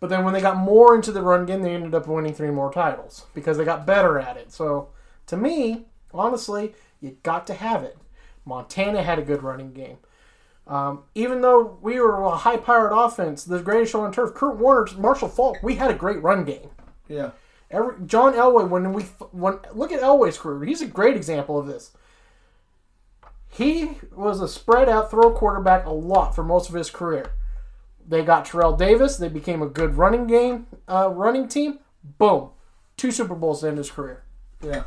[0.00, 2.50] But then when they got more into the run game, they ended up winning three
[2.50, 4.52] more titles because they got better at it.
[4.52, 4.90] So
[5.28, 7.96] to me, honestly, you got to have it.
[8.44, 9.98] Montana had a good running game.
[10.66, 14.86] Um, even though we were a high-powered offense, the greatest show on turf, Kurt Warner,
[14.96, 16.70] Marshall Faulk, we had a great run game.
[17.06, 17.32] Yeah.
[17.70, 21.66] Every, John Elway, when we when look at Elway's career, he's a great example of
[21.66, 21.92] this.
[23.48, 27.32] He was a spread out throw quarterback a lot for most of his career.
[28.06, 29.16] They got Terrell Davis.
[29.16, 31.78] They became a good running game, uh, running team.
[32.18, 32.50] Boom,
[32.96, 34.24] two Super Bowls to end his career.
[34.62, 34.84] Yeah.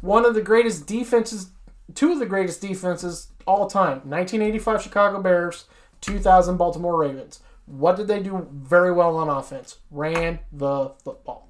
[0.00, 1.50] One of the greatest defenses,
[1.94, 4.02] two of the greatest defenses all time.
[4.04, 5.64] 1985 Chicago Bears,
[6.02, 7.40] 2000 Baltimore Ravens.
[7.66, 9.78] What did they do very well on offense?
[9.90, 11.48] Ran the football.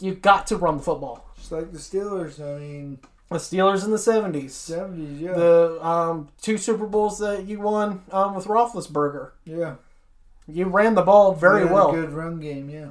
[0.00, 1.26] You've got to run the football.
[1.36, 2.40] Just like the Steelers.
[2.40, 2.98] I mean,
[3.30, 4.50] The Steelers in the 70s.
[4.50, 5.32] 70s, yeah.
[5.32, 9.32] The um, two Super Bowls that you won um, with Roethlisberger.
[9.44, 9.74] yeah.
[10.50, 11.92] You ran the ball very well.
[11.92, 12.90] Good run game, yeah.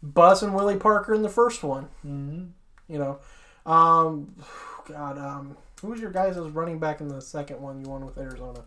[0.00, 1.88] Bus and Willie Parker in the first one.
[2.06, 2.44] Mm-hmm.
[2.88, 3.18] You know,
[3.66, 4.36] um,
[4.88, 8.18] God, um, who was your guys' running back in the second one you won with
[8.18, 8.60] Arizona?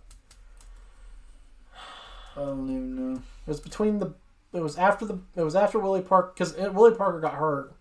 [2.36, 3.20] I don't even know.
[3.48, 4.14] It was between the.
[4.54, 5.20] It was after the.
[5.36, 7.74] It was after Willie Parker because Willie Parker got hurt.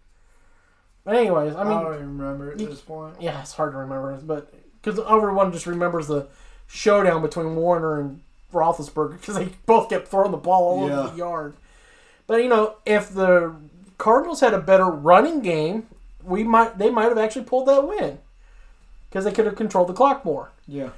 [1.04, 3.16] But anyways, I mean, I, don't even remember at you- this point.
[3.20, 6.26] yeah, it's hard to remember, but because everyone just remembers the
[6.66, 11.16] showdown between Warner and Roethlisberger because they both kept throwing the ball all over the
[11.16, 11.54] yard.
[12.26, 13.54] But you know, if the
[13.98, 15.86] Cardinals had a better running game,
[16.24, 18.18] we might they might have actually pulled that win
[19.16, 20.50] because they could have controlled the clock more.
[20.68, 20.90] Yeah.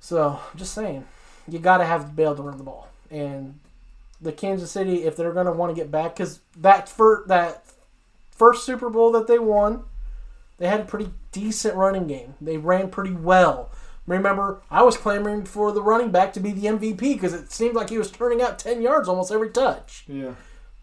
[0.00, 1.06] So I'm just saying,
[1.46, 2.88] you got to have to be able to run the ball.
[3.12, 3.60] And
[4.20, 7.64] the Kansas City, if they're going to want to get back, because that for that
[8.32, 9.84] first Super Bowl that they won,
[10.58, 12.34] they had a pretty decent running game.
[12.40, 13.70] They ran pretty well.
[14.04, 17.76] Remember, I was clamoring for the running back to be the MVP because it seemed
[17.76, 20.02] like he was turning out 10 yards almost every touch.
[20.08, 20.34] Yeah.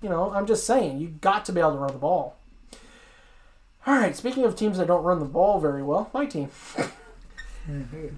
[0.02, 2.37] You know, I'm just saying, you got to be able to run the ball.
[3.88, 6.50] All right, speaking of teams that don't run the ball very well, my team.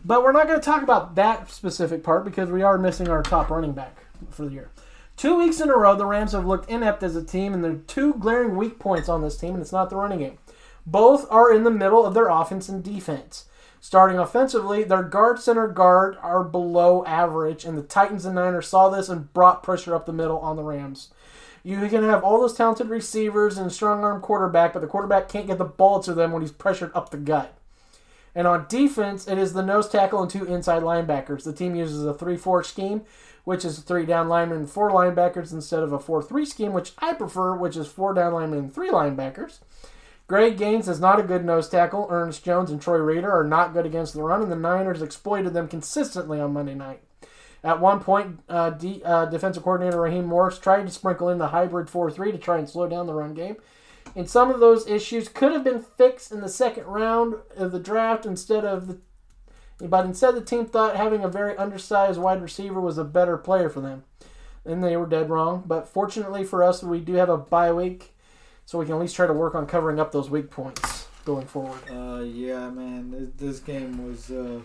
[0.04, 3.22] But we're not going to talk about that specific part because we are missing our
[3.22, 4.72] top running back for the year.
[5.16, 7.74] Two weeks in a row, the Rams have looked inept as a team, and there
[7.74, 10.40] are two glaring weak points on this team, and it's not the running game.
[10.88, 13.46] Both are in the middle of their offense and defense.
[13.80, 18.90] Starting offensively, their guard center guard are below average, and the Titans and Niners saw
[18.90, 21.10] this and brought pressure up the middle on the Rams.
[21.64, 25.48] You can have all those talented receivers and strong arm quarterback, but the quarterback can't
[25.48, 27.58] get the ball to them when he's pressured up the gut.
[28.36, 31.44] And on defense, it is the nose tackle and two inside linebackers.
[31.44, 33.02] The team uses a 3 4 scheme,
[33.44, 36.94] which is three down linemen and four linebackers, instead of a 4 3 scheme, which
[37.00, 39.60] I prefer, which is four down linemen and three linebackers.
[40.28, 42.08] Greg Gaines is not a good nose tackle.
[42.12, 45.54] Ernest Jones and Troy Reeder are not good against the run, and the Niners exploited
[45.54, 47.02] them consistently on Monday night.
[47.64, 51.50] At one point, uh, D, uh, defensive coordinator Raheem Morris tried to sprinkle in the
[51.50, 53.58] hybrid 4 3 to try and slow down the run game.
[54.16, 57.80] And some of those issues could have been fixed in the second round of the
[57.80, 58.98] draft instead of the.
[59.82, 63.70] But instead, the team thought having a very undersized wide receiver was a better player
[63.70, 64.04] for them.
[64.66, 65.64] And they were dead wrong.
[65.66, 68.14] But fortunately for us, we do have a bye week,
[68.66, 71.48] so we can at least try to work on covering up those weak points going
[71.48, 71.80] forward.
[71.90, 73.32] Uh, yeah, man.
[73.38, 74.32] This, game was.
[74.32, 74.60] Uh,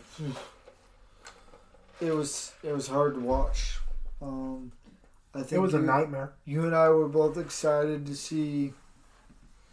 [2.01, 2.53] it was.
[2.63, 3.79] It was hard to watch.
[4.23, 4.73] Um,
[5.35, 6.33] I think It was a nightmare.
[6.45, 8.73] You and I were both excited to see.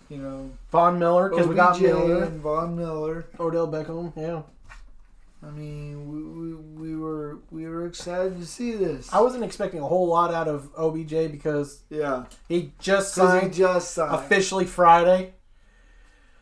[0.09, 2.23] You know, Von Miller, because we got Miller.
[2.23, 3.27] and Von Miller.
[3.39, 4.41] Odell Beckham, yeah.
[5.43, 6.21] I mean, we,
[6.53, 9.11] we, we were we were excited to see this.
[9.13, 13.39] I wasn't expecting a whole lot out of OBJ because yeah, he just because he
[13.39, 14.13] signed just signed.
[14.13, 15.33] officially Friday.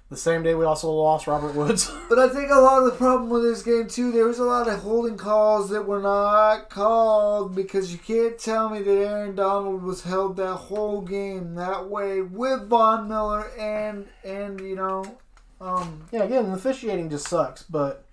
[0.10, 1.92] The same day we also lost Robert Woods.
[2.10, 4.44] But I think a lot of the problem with this game too, there was a
[4.44, 9.36] lot of holding calls that were not called because you can't tell me that Aaron
[9.36, 15.06] Donald was held that whole game that way with Von Miller and and you know,
[15.62, 18.04] um, yeah, again, the officiating just sucks, but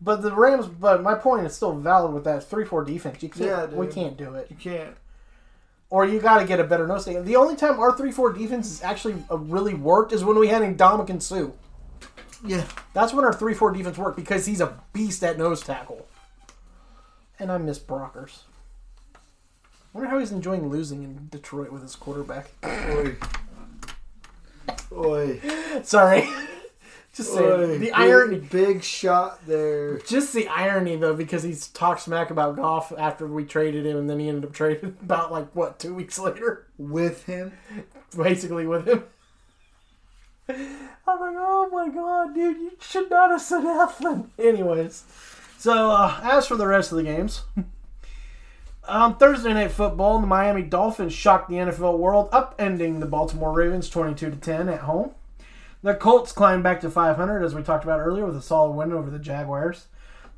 [0.00, 0.66] but the Rams.
[0.66, 3.22] But my point is still valid with that three four defense.
[3.22, 4.96] You can't, Yeah, we can't do it, you can't.
[5.90, 7.22] Or you got to get a better nose tackle.
[7.22, 10.48] The only time our three four defense has actually uh, really worked is when we
[10.48, 11.50] had Ndamukong Suh.
[12.46, 16.06] Yeah, That's when our three four defense worked because he's a beast at nose tackle.
[17.38, 18.40] And I miss Brockers.
[19.92, 22.50] Wonder how he's enjoying losing in Detroit with his quarterback.
[22.64, 23.16] oi,
[24.92, 25.40] oi,
[25.84, 26.28] Sorry.
[27.14, 27.34] Just.
[27.34, 28.38] The Big- irony.
[28.38, 29.98] big shot there.
[29.98, 34.10] Just the irony, though, because he's talked smack about golf after we traded him, and
[34.10, 36.66] then he ended up trading about, like, what, two weeks later?
[36.76, 37.52] With him,
[38.16, 39.04] Basically, with him.
[40.48, 40.56] I'm
[41.20, 44.26] like, oh my god, dude, you should not have said Eflin.
[44.38, 45.04] Anyways,
[45.58, 47.42] so uh, as for the rest of the games,
[48.86, 53.88] on Thursday Night Football, the Miami Dolphins shocked the NFL world, upending the Baltimore Ravens
[53.88, 55.12] 22 to 10 at home.
[55.84, 58.90] The Colts climbed back to 500, as we talked about earlier, with a solid win
[58.90, 59.88] over the Jaguars.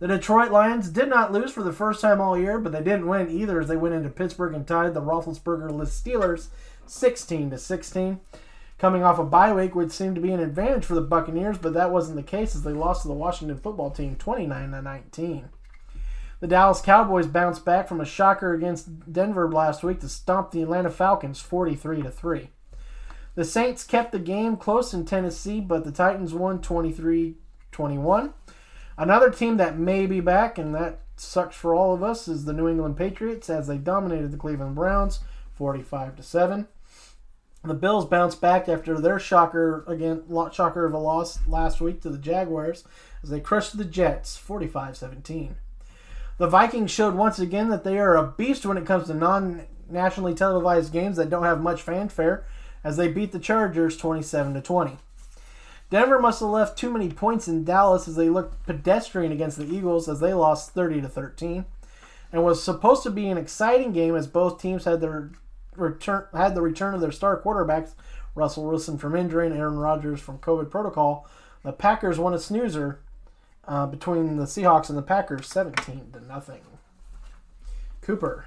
[0.00, 3.06] The Detroit Lions did not lose for the first time all year, but they didn't
[3.06, 6.48] win either as they went into Pittsburgh and tied the Roethlisberger-less Steelers
[6.86, 8.18] 16 to 16.
[8.78, 11.74] Coming off a bye week, which seemed to be an advantage for the Buccaneers, but
[11.74, 15.48] that wasn't the case as they lost to the Washington football team 29 to 19.
[16.40, 20.62] The Dallas Cowboys bounced back from a shocker against Denver last week to stomp the
[20.62, 22.50] Atlanta Falcons 43 to 3.
[23.36, 28.32] The Saints kept the game close in Tennessee, but the Titans won 23-21.
[28.96, 32.54] Another team that may be back and that sucks for all of us is the
[32.54, 35.20] New England Patriots as they dominated the Cleveland Browns
[35.52, 36.66] 45 to 7.
[37.62, 40.22] The Bills bounced back after their shocker again
[40.52, 42.84] shocker of a loss last week to the Jaguars
[43.22, 45.56] as they crushed the Jets 45-17.
[46.38, 50.34] The Vikings showed once again that they are a beast when it comes to non-nationally
[50.34, 52.46] televised games that don't have much fanfare
[52.86, 54.96] as they beat the Chargers 27 to 20.
[55.90, 59.66] Denver must have left too many points in Dallas as they looked pedestrian against the
[59.66, 61.64] Eagles as they lost 30 to 13
[62.30, 65.32] and was supposed to be an exciting game as both teams had their
[65.74, 67.94] return had the return of their star quarterbacks
[68.36, 71.26] Russell Wilson from injury and Aaron Rodgers from COVID protocol.
[71.64, 73.00] The Packers won a snoozer
[73.66, 76.60] uh, between the Seahawks and the Packers, 17 to nothing.
[78.00, 78.44] Cooper,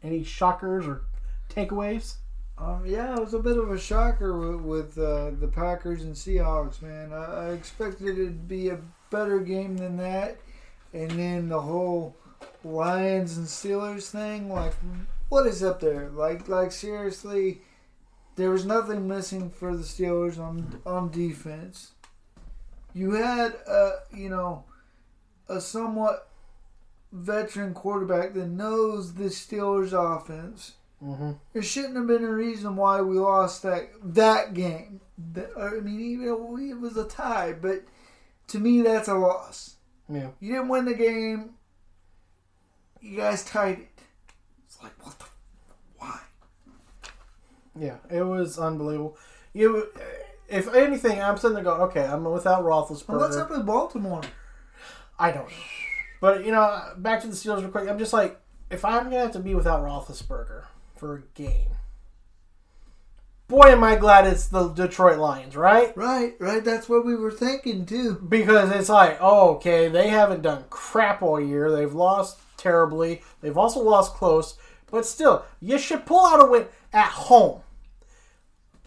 [0.00, 1.02] any shockers or
[1.50, 2.18] takeaways?
[2.56, 6.14] Um, yeah, it was a bit of a shocker with, with uh, the Packers and
[6.14, 7.12] Seahawks, man.
[7.12, 8.78] I, I expected it to be a
[9.10, 10.38] better game than that.
[10.92, 12.16] And then the whole
[12.62, 14.74] Lions and Steelers thing, like,
[15.28, 16.10] what is up there?
[16.10, 17.62] Like, like seriously,
[18.36, 21.92] there was nothing missing for the Steelers on on defense.
[22.94, 24.64] You had, a you know,
[25.48, 26.28] a somewhat
[27.10, 30.72] veteran quarterback that knows the Steelers' offense.
[31.04, 31.32] Mm-hmm.
[31.52, 35.00] There shouldn't have been a reason why we lost that that game.
[35.32, 36.28] That- I mean, even
[36.70, 37.84] it was a tie, but
[38.48, 39.76] to me, that's a loss.
[40.08, 40.28] Yeah.
[40.40, 41.50] You didn't win the game.
[43.00, 43.88] You guys tied it.
[44.66, 45.26] It's like what the
[45.98, 46.20] why?
[47.78, 49.18] Yeah, it was unbelievable.
[49.52, 49.88] You,
[50.48, 53.08] if anything, I'm sitting there going, okay, I'm without Roethlisberger.
[53.08, 54.22] Well, what's up with Baltimore?
[55.18, 55.56] I don't know.
[56.20, 57.88] But, you know, back to the Steelers real quick.
[57.88, 58.40] I'm just like,
[58.70, 60.64] if I'm to have to be without Roethlisberger
[61.04, 61.68] for game,
[63.46, 65.94] boy, am I glad it's the Detroit Lions, right?
[65.94, 66.64] Right, right.
[66.64, 68.14] That's what we were thinking too.
[68.26, 71.70] Because it's like, oh, okay, they haven't done crap all year.
[71.70, 73.20] They've lost terribly.
[73.42, 74.56] They've also lost close.
[74.90, 77.60] But still, you should pull out a win at home.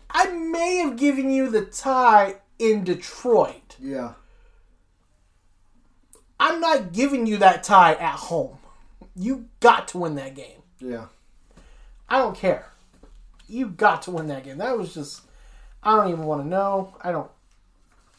[0.09, 3.75] I may have given you the tie in Detroit.
[3.79, 4.13] Yeah.
[6.39, 8.57] I'm not giving you that tie at home.
[9.15, 10.63] You got to win that game.
[10.79, 11.09] Yeah.
[12.09, 12.71] I don't care.
[13.47, 14.57] You got to win that game.
[14.57, 15.21] That was just.
[15.83, 16.95] I don't even want to know.
[17.01, 17.29] I don't.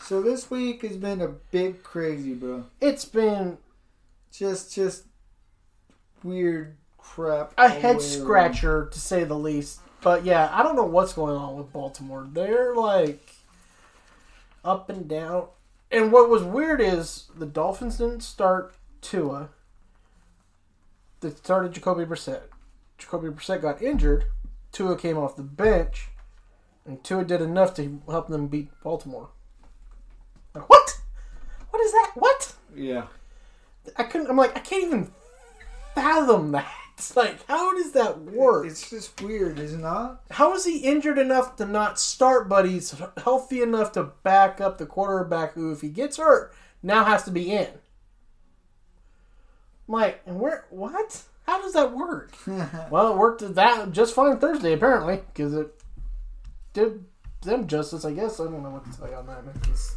[0.01, 2.65] So this week has been a bit crazy, bro.
[2.81, 3.59] It's been
[4.33, 5.05] Just, just
[6.23, 7.53] weird crap.
[7.59, 9.81] a head scratcher to say the least.
[10.01, 12.27] But yeah, I don't know what's going on with Baltimore.
[12.31, 13.35] They're like
[14.65, 15.49] up and down.
[15.91, 19.49] And what was weird is the Dolphins didn't start Tua.
[21.21, 22.43] They started Jacoby Brissett.
[22.99, 24.27] Jacoby Brissett got injured.
[24.73, 26.09] Tua came off the bench,
[26.85, 29.31] and Tua did enough to help them beat Baltimore.
[30.55, 30.99] Like, what?
[31.71, 32.13] What is that?
[32.17, 32.55] What?
[32.75, 33.07] Yeah.
[33.97, 34.29] I couldn't.
[34.29, 35.11] I'm like, I can't even
[35.95, 36.71] fathom that.
[36.95, 38.67] It's like, how does that work?
[38.67, 40.23] It's just weird, is it not?
[40.33, 44.79] How is he injured enough to not start, but he's healthy enough to back up
[44.79, 47.69] the quarterback who, if he gets hurt, now has to be in?
[49.87, 50.67] I'm like, and where?
[50.71, 51.23] What?
[51.49, 52.33] How does that work?
[52.91, 55.75] well, it worked that just fine Thursday apparently because it
[56.75, 57.07] did
[57.41, 58.05] them justice.
[58.05, 59.45] I guess I don't know what to tell you on that.
[59.63, 59.97] It's-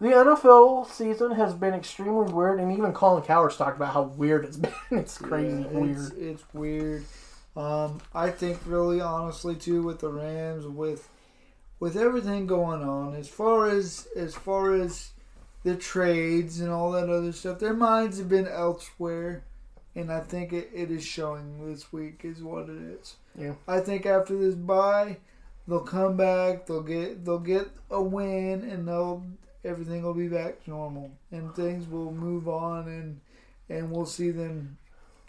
[0.00, 4.44] the NFL season has been extremely weird, and even Colin Cowherd's talked about how weird
[4.46, 4.72] it's been.
[4.90, 5.96] It's crazy Yeah, weird.
[5.98, 7.04] It's, it's weird.
[7.56, 11.08] Um, I think really honestly too with the Rams with
[11.78, 15.10] with everything going on as far as as far as
[15.62, 19.44] the trades and all that other stuff, their minds have been elsewhere,
[19.94, 23.16] and I think it, it is showing this week is what it is.
[23.38, 23.54] Yeah.
[23.66, 25.16] I think after this bye,
[25.66, 26.66] they'll come back.
[26.66, 29.24] They'll get they'll get a win, and they'll
[29.64, 33.20] everything will be back to normal, and things will move on, and
[33.68, 34.78] and we'll see them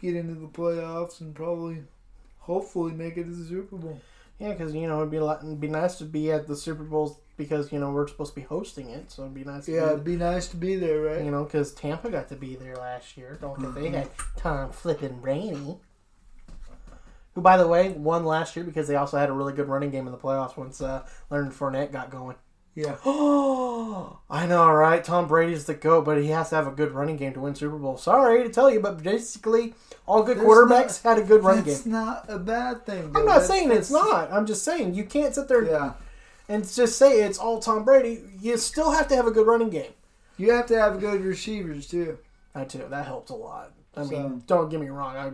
[0.02, 1.84] get into the playoffs and probably,
[2.40, 4.02] hopefully, make it to the Super Bowl.
[4.42, 6.56] Yeah, because you know it'd be a lot, it'd be nice to be at the
[6.56, 9.68] Super Bowls because you know we're supposed to be hosting it, so it'd be nice.
[9.68, 11.24] Yeah, to it'd be nice to be there, right?
[11.24, 13.38] you know, because Tampa got to be there last year.
[13.40, 15.78] Don't think they had Tom flipping Brady,
[17.36, 19.92] who by the way won last year because they also had a really good running
[19.92, 22.36] game in the playoffs once uh, Leonard Fournette got going.
[22.74, 22.96] Yeah.
[23.06, 25.04] Oh, I know, right?
[25.04, 27.54] Tom Brady's the goat, but he has to have a good running game to win
[27.56, 27.98] Super Bowl.
[27.98, 29.74] Sorry to tell you, but basically
[30.06, 31.74] all good There's quarterbacks not- had a good running game.
[31.74, 33.06] That's not a bad thing.
[33.08, 34.32] I'm not That's- saying it's not.
[34.32, 35.94] I'm just saying you can't sit there Yeah.
[36.48, 38.22] and just say it's all Tom Brady.
[38.40, 39.92] You still have to have a good running game.
[40.38, 42.18] You have to have good receivers too.
[42.54, 42.86] That too.
[42.90, 43.72] That helps a lot.
[43.96, 45.16] I mean, don't get me wrong.
[45.18, 45.32] I,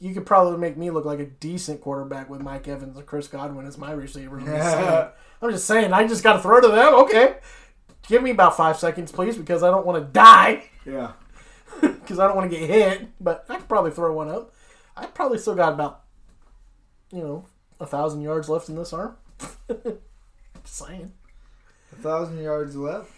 [0.00, 3.28] you could probably make me look like a decent quarterback with Mike Evans and Chris
[3.28, 4.40] Godwin as my receiver.
[4.44, 5.08] Saying.
[5.42, 5.92] I'm just saying.
[5.92, 6.94] I just got to throw to them.
[6.94, 7.36] Okay,
[8.08, 10.64] give me about five seconds, please, because I don't want to die.
[10.86, 11.12] Yeah.
[11.80, 13.08] Because I don't want to get hit.
[13.20, 14.54] But I could probably throw one up.
[14.96, 16.02] I probably still got about,
[17.10, 17.46] you know,
[17.80, 19.16] a thousand yards left in this arm.
[19.68, 19.98] just
[20.64, 21.12] saying.
[21.92, 23.10] A thousand yards left.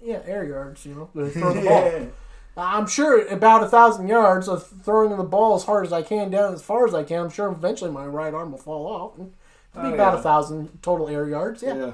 [0.00, 0.84] Yeah, air yards.
[0.84, 2.08] You know, to throw the ball.
[2.56, 6.30] I'm sure about a thousand yards of throwing the ball as hard as I can
[6.30, 7.24] down as far as I can.
[7.24, 9.26] I'm sure eventually my right arm will fall off.
[9.74, 10.20] It'll be Oh, about yeah.
[10.20, 11.62] a thousand total air yards.
[11.62, 11.92] Yeah, Yeah.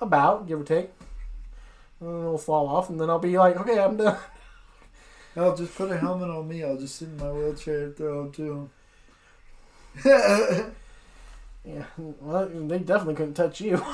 [0.00, 0.90] about give or take.
[2.00, 4.16] And then it'll fall off, and then I'll be like, okay, I'm done.
[5.36, 6.64] I'll just put a helmet on me.
[6.64, 8.70] I'll just sit in my wheelchair and throw him to
[10.04, 10.74] him.
[11.62, 13.76] Yeah, well, they definitely couldn't touch you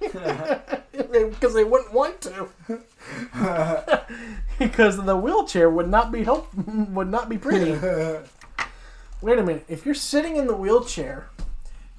[0.00, 2.48] because they wouldn't want to.
[4.58, 7.72] because the wheelchair would not be help would not be pretty.
[9.22, 9.64] Wait a minute.
[9.68, 11.28] If you're sitting in the wheelchair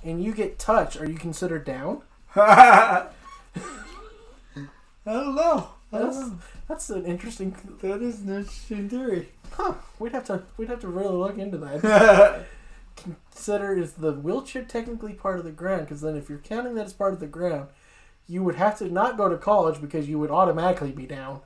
[0.06, 2.02] and you get touched, are you considered down?
[2.36, 3.08] I
[5.06, 5.70] don't know.
[5.92, 6.38] I don't That's, know.
[6.68, 7.56] that's an interesting.
[7.82, 9.30] That is an interesting theory.
[9.52, 9.74] Huh?
[10.00, 12.46] We'd have to we'd have to really look into that.
[12.96, 15.82] Consider is the wheelchair technically part of the ground?
[15.82, 17.70] Because then, if you're counting that as part of the ground,
[18.28, 21.42] you would have to not go to college because you would automatically be down.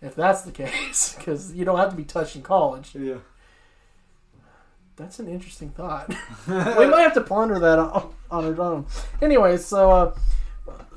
[0.00, 2.94] If that's the case, because you don't have to be touched in college.
[2.94, 3.16] Yeah.
[4.96, 6.08] That's an interesting thought.
[6.46, 8.86] we might have to ponder that on, on our own.
[9.20, 10.14] Anyway, so uh,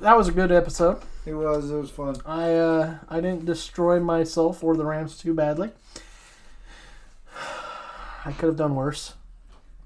[0.02, 1.02] that was a good episode.
[1.26, 1.72] It was.
[1.72, 2.16] It was fun.
[2.26, 5.72] I uh, I didn't destroy myself or the Rams too badly.
[8.26, 9.14] I could have done worse.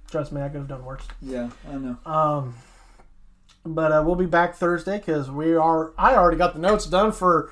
[0.10, 1.04] Trust me, I could have done worse.
[1.22, 1.98] Yeah, I know.
[2.06, 2.56] Um,
[3.66, 5.94] but uh, we'll be back Thursday because we are.
[5.98, 7.52] I already got the notes done for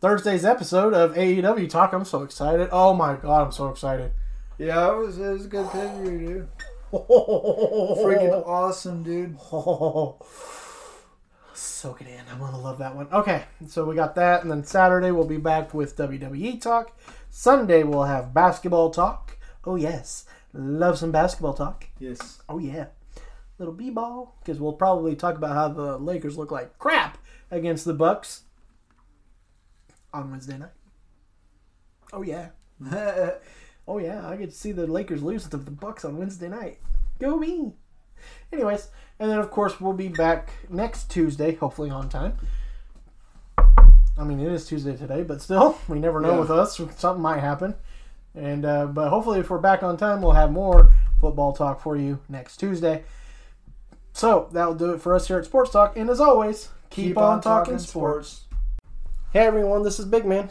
[0.00, 1.92] Thursday's episode of AEW Talk.
[1.92, 2.68] I'm so excited!
[2.70, 4.12] Oh my god, I'm so excited!
[4.58, 5.18] Yeah, it was.
[5.18, 6.48] It was a good pay-per-view, dude.
[6.92, 7.06] Freaking
[8.02, 9.38] Freaking awesome, dude.
[11.54, 12.20] Soak it in.
[12.30, 13.08] I'm gonna love that one.
[13.12, 16.98] Okay, so we got that, and then Saturday we'll be back with WWE talk.
[17.30, 19.38] Sunday we'll have basketball talk.
[19.64, 21.86] Oh yes, love some basketball talk.
[21.98, 22.42] Yes.
[22.48, 22.86] Oh yeah,
[23.58, 27.18] little b-ball because we'll probably talk about how the Lakers look like crap
[27.50, 28.42] against the Bucks
[30.12, 30.70] on Wednesday night.
[32.12, 32.50] Oh yeah,
[33.88, 36.78] oh yeah, I get to see the Lakers lose to the Bucks on Wednesday night.
[37.18, 37.72] Go me.
[38.52, 42.36] Anyways, and then of course we'll be back next Tuesday, hopefully on time.
[44.18, 46.40] I mean, it is Tuesday today, but still, we never know Yeah.
[46.40, 46.76] with us.
[46.96, 47.74] Something might happen.
[48.34, 51.96] And uh, but hopefully, if we're back on time, we'll have more football talk for
[51.96, 53.04] you next Tuesday.
[54.12, 55.96] So that'll do it for us here at Sports Talk.
[55.96, 58.44] And as always, keep, on, talking, sports.
[59.32, 60.50] Hey everyone, this is Big Man.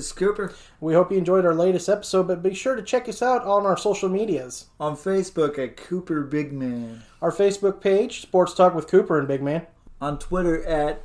[0.00, 3.06] This is Cooper We hope you enjoyed our latest episode, but be sure to check
[3.06, 4.64] us out on our social medias.
[4.80, 7.02] on Facebook at Cooper Big Man.
[7.20, 9.66] Our Facebook page, Sports Talk with Cooper and Big Man.
[10.00, 11.02] On Twitter at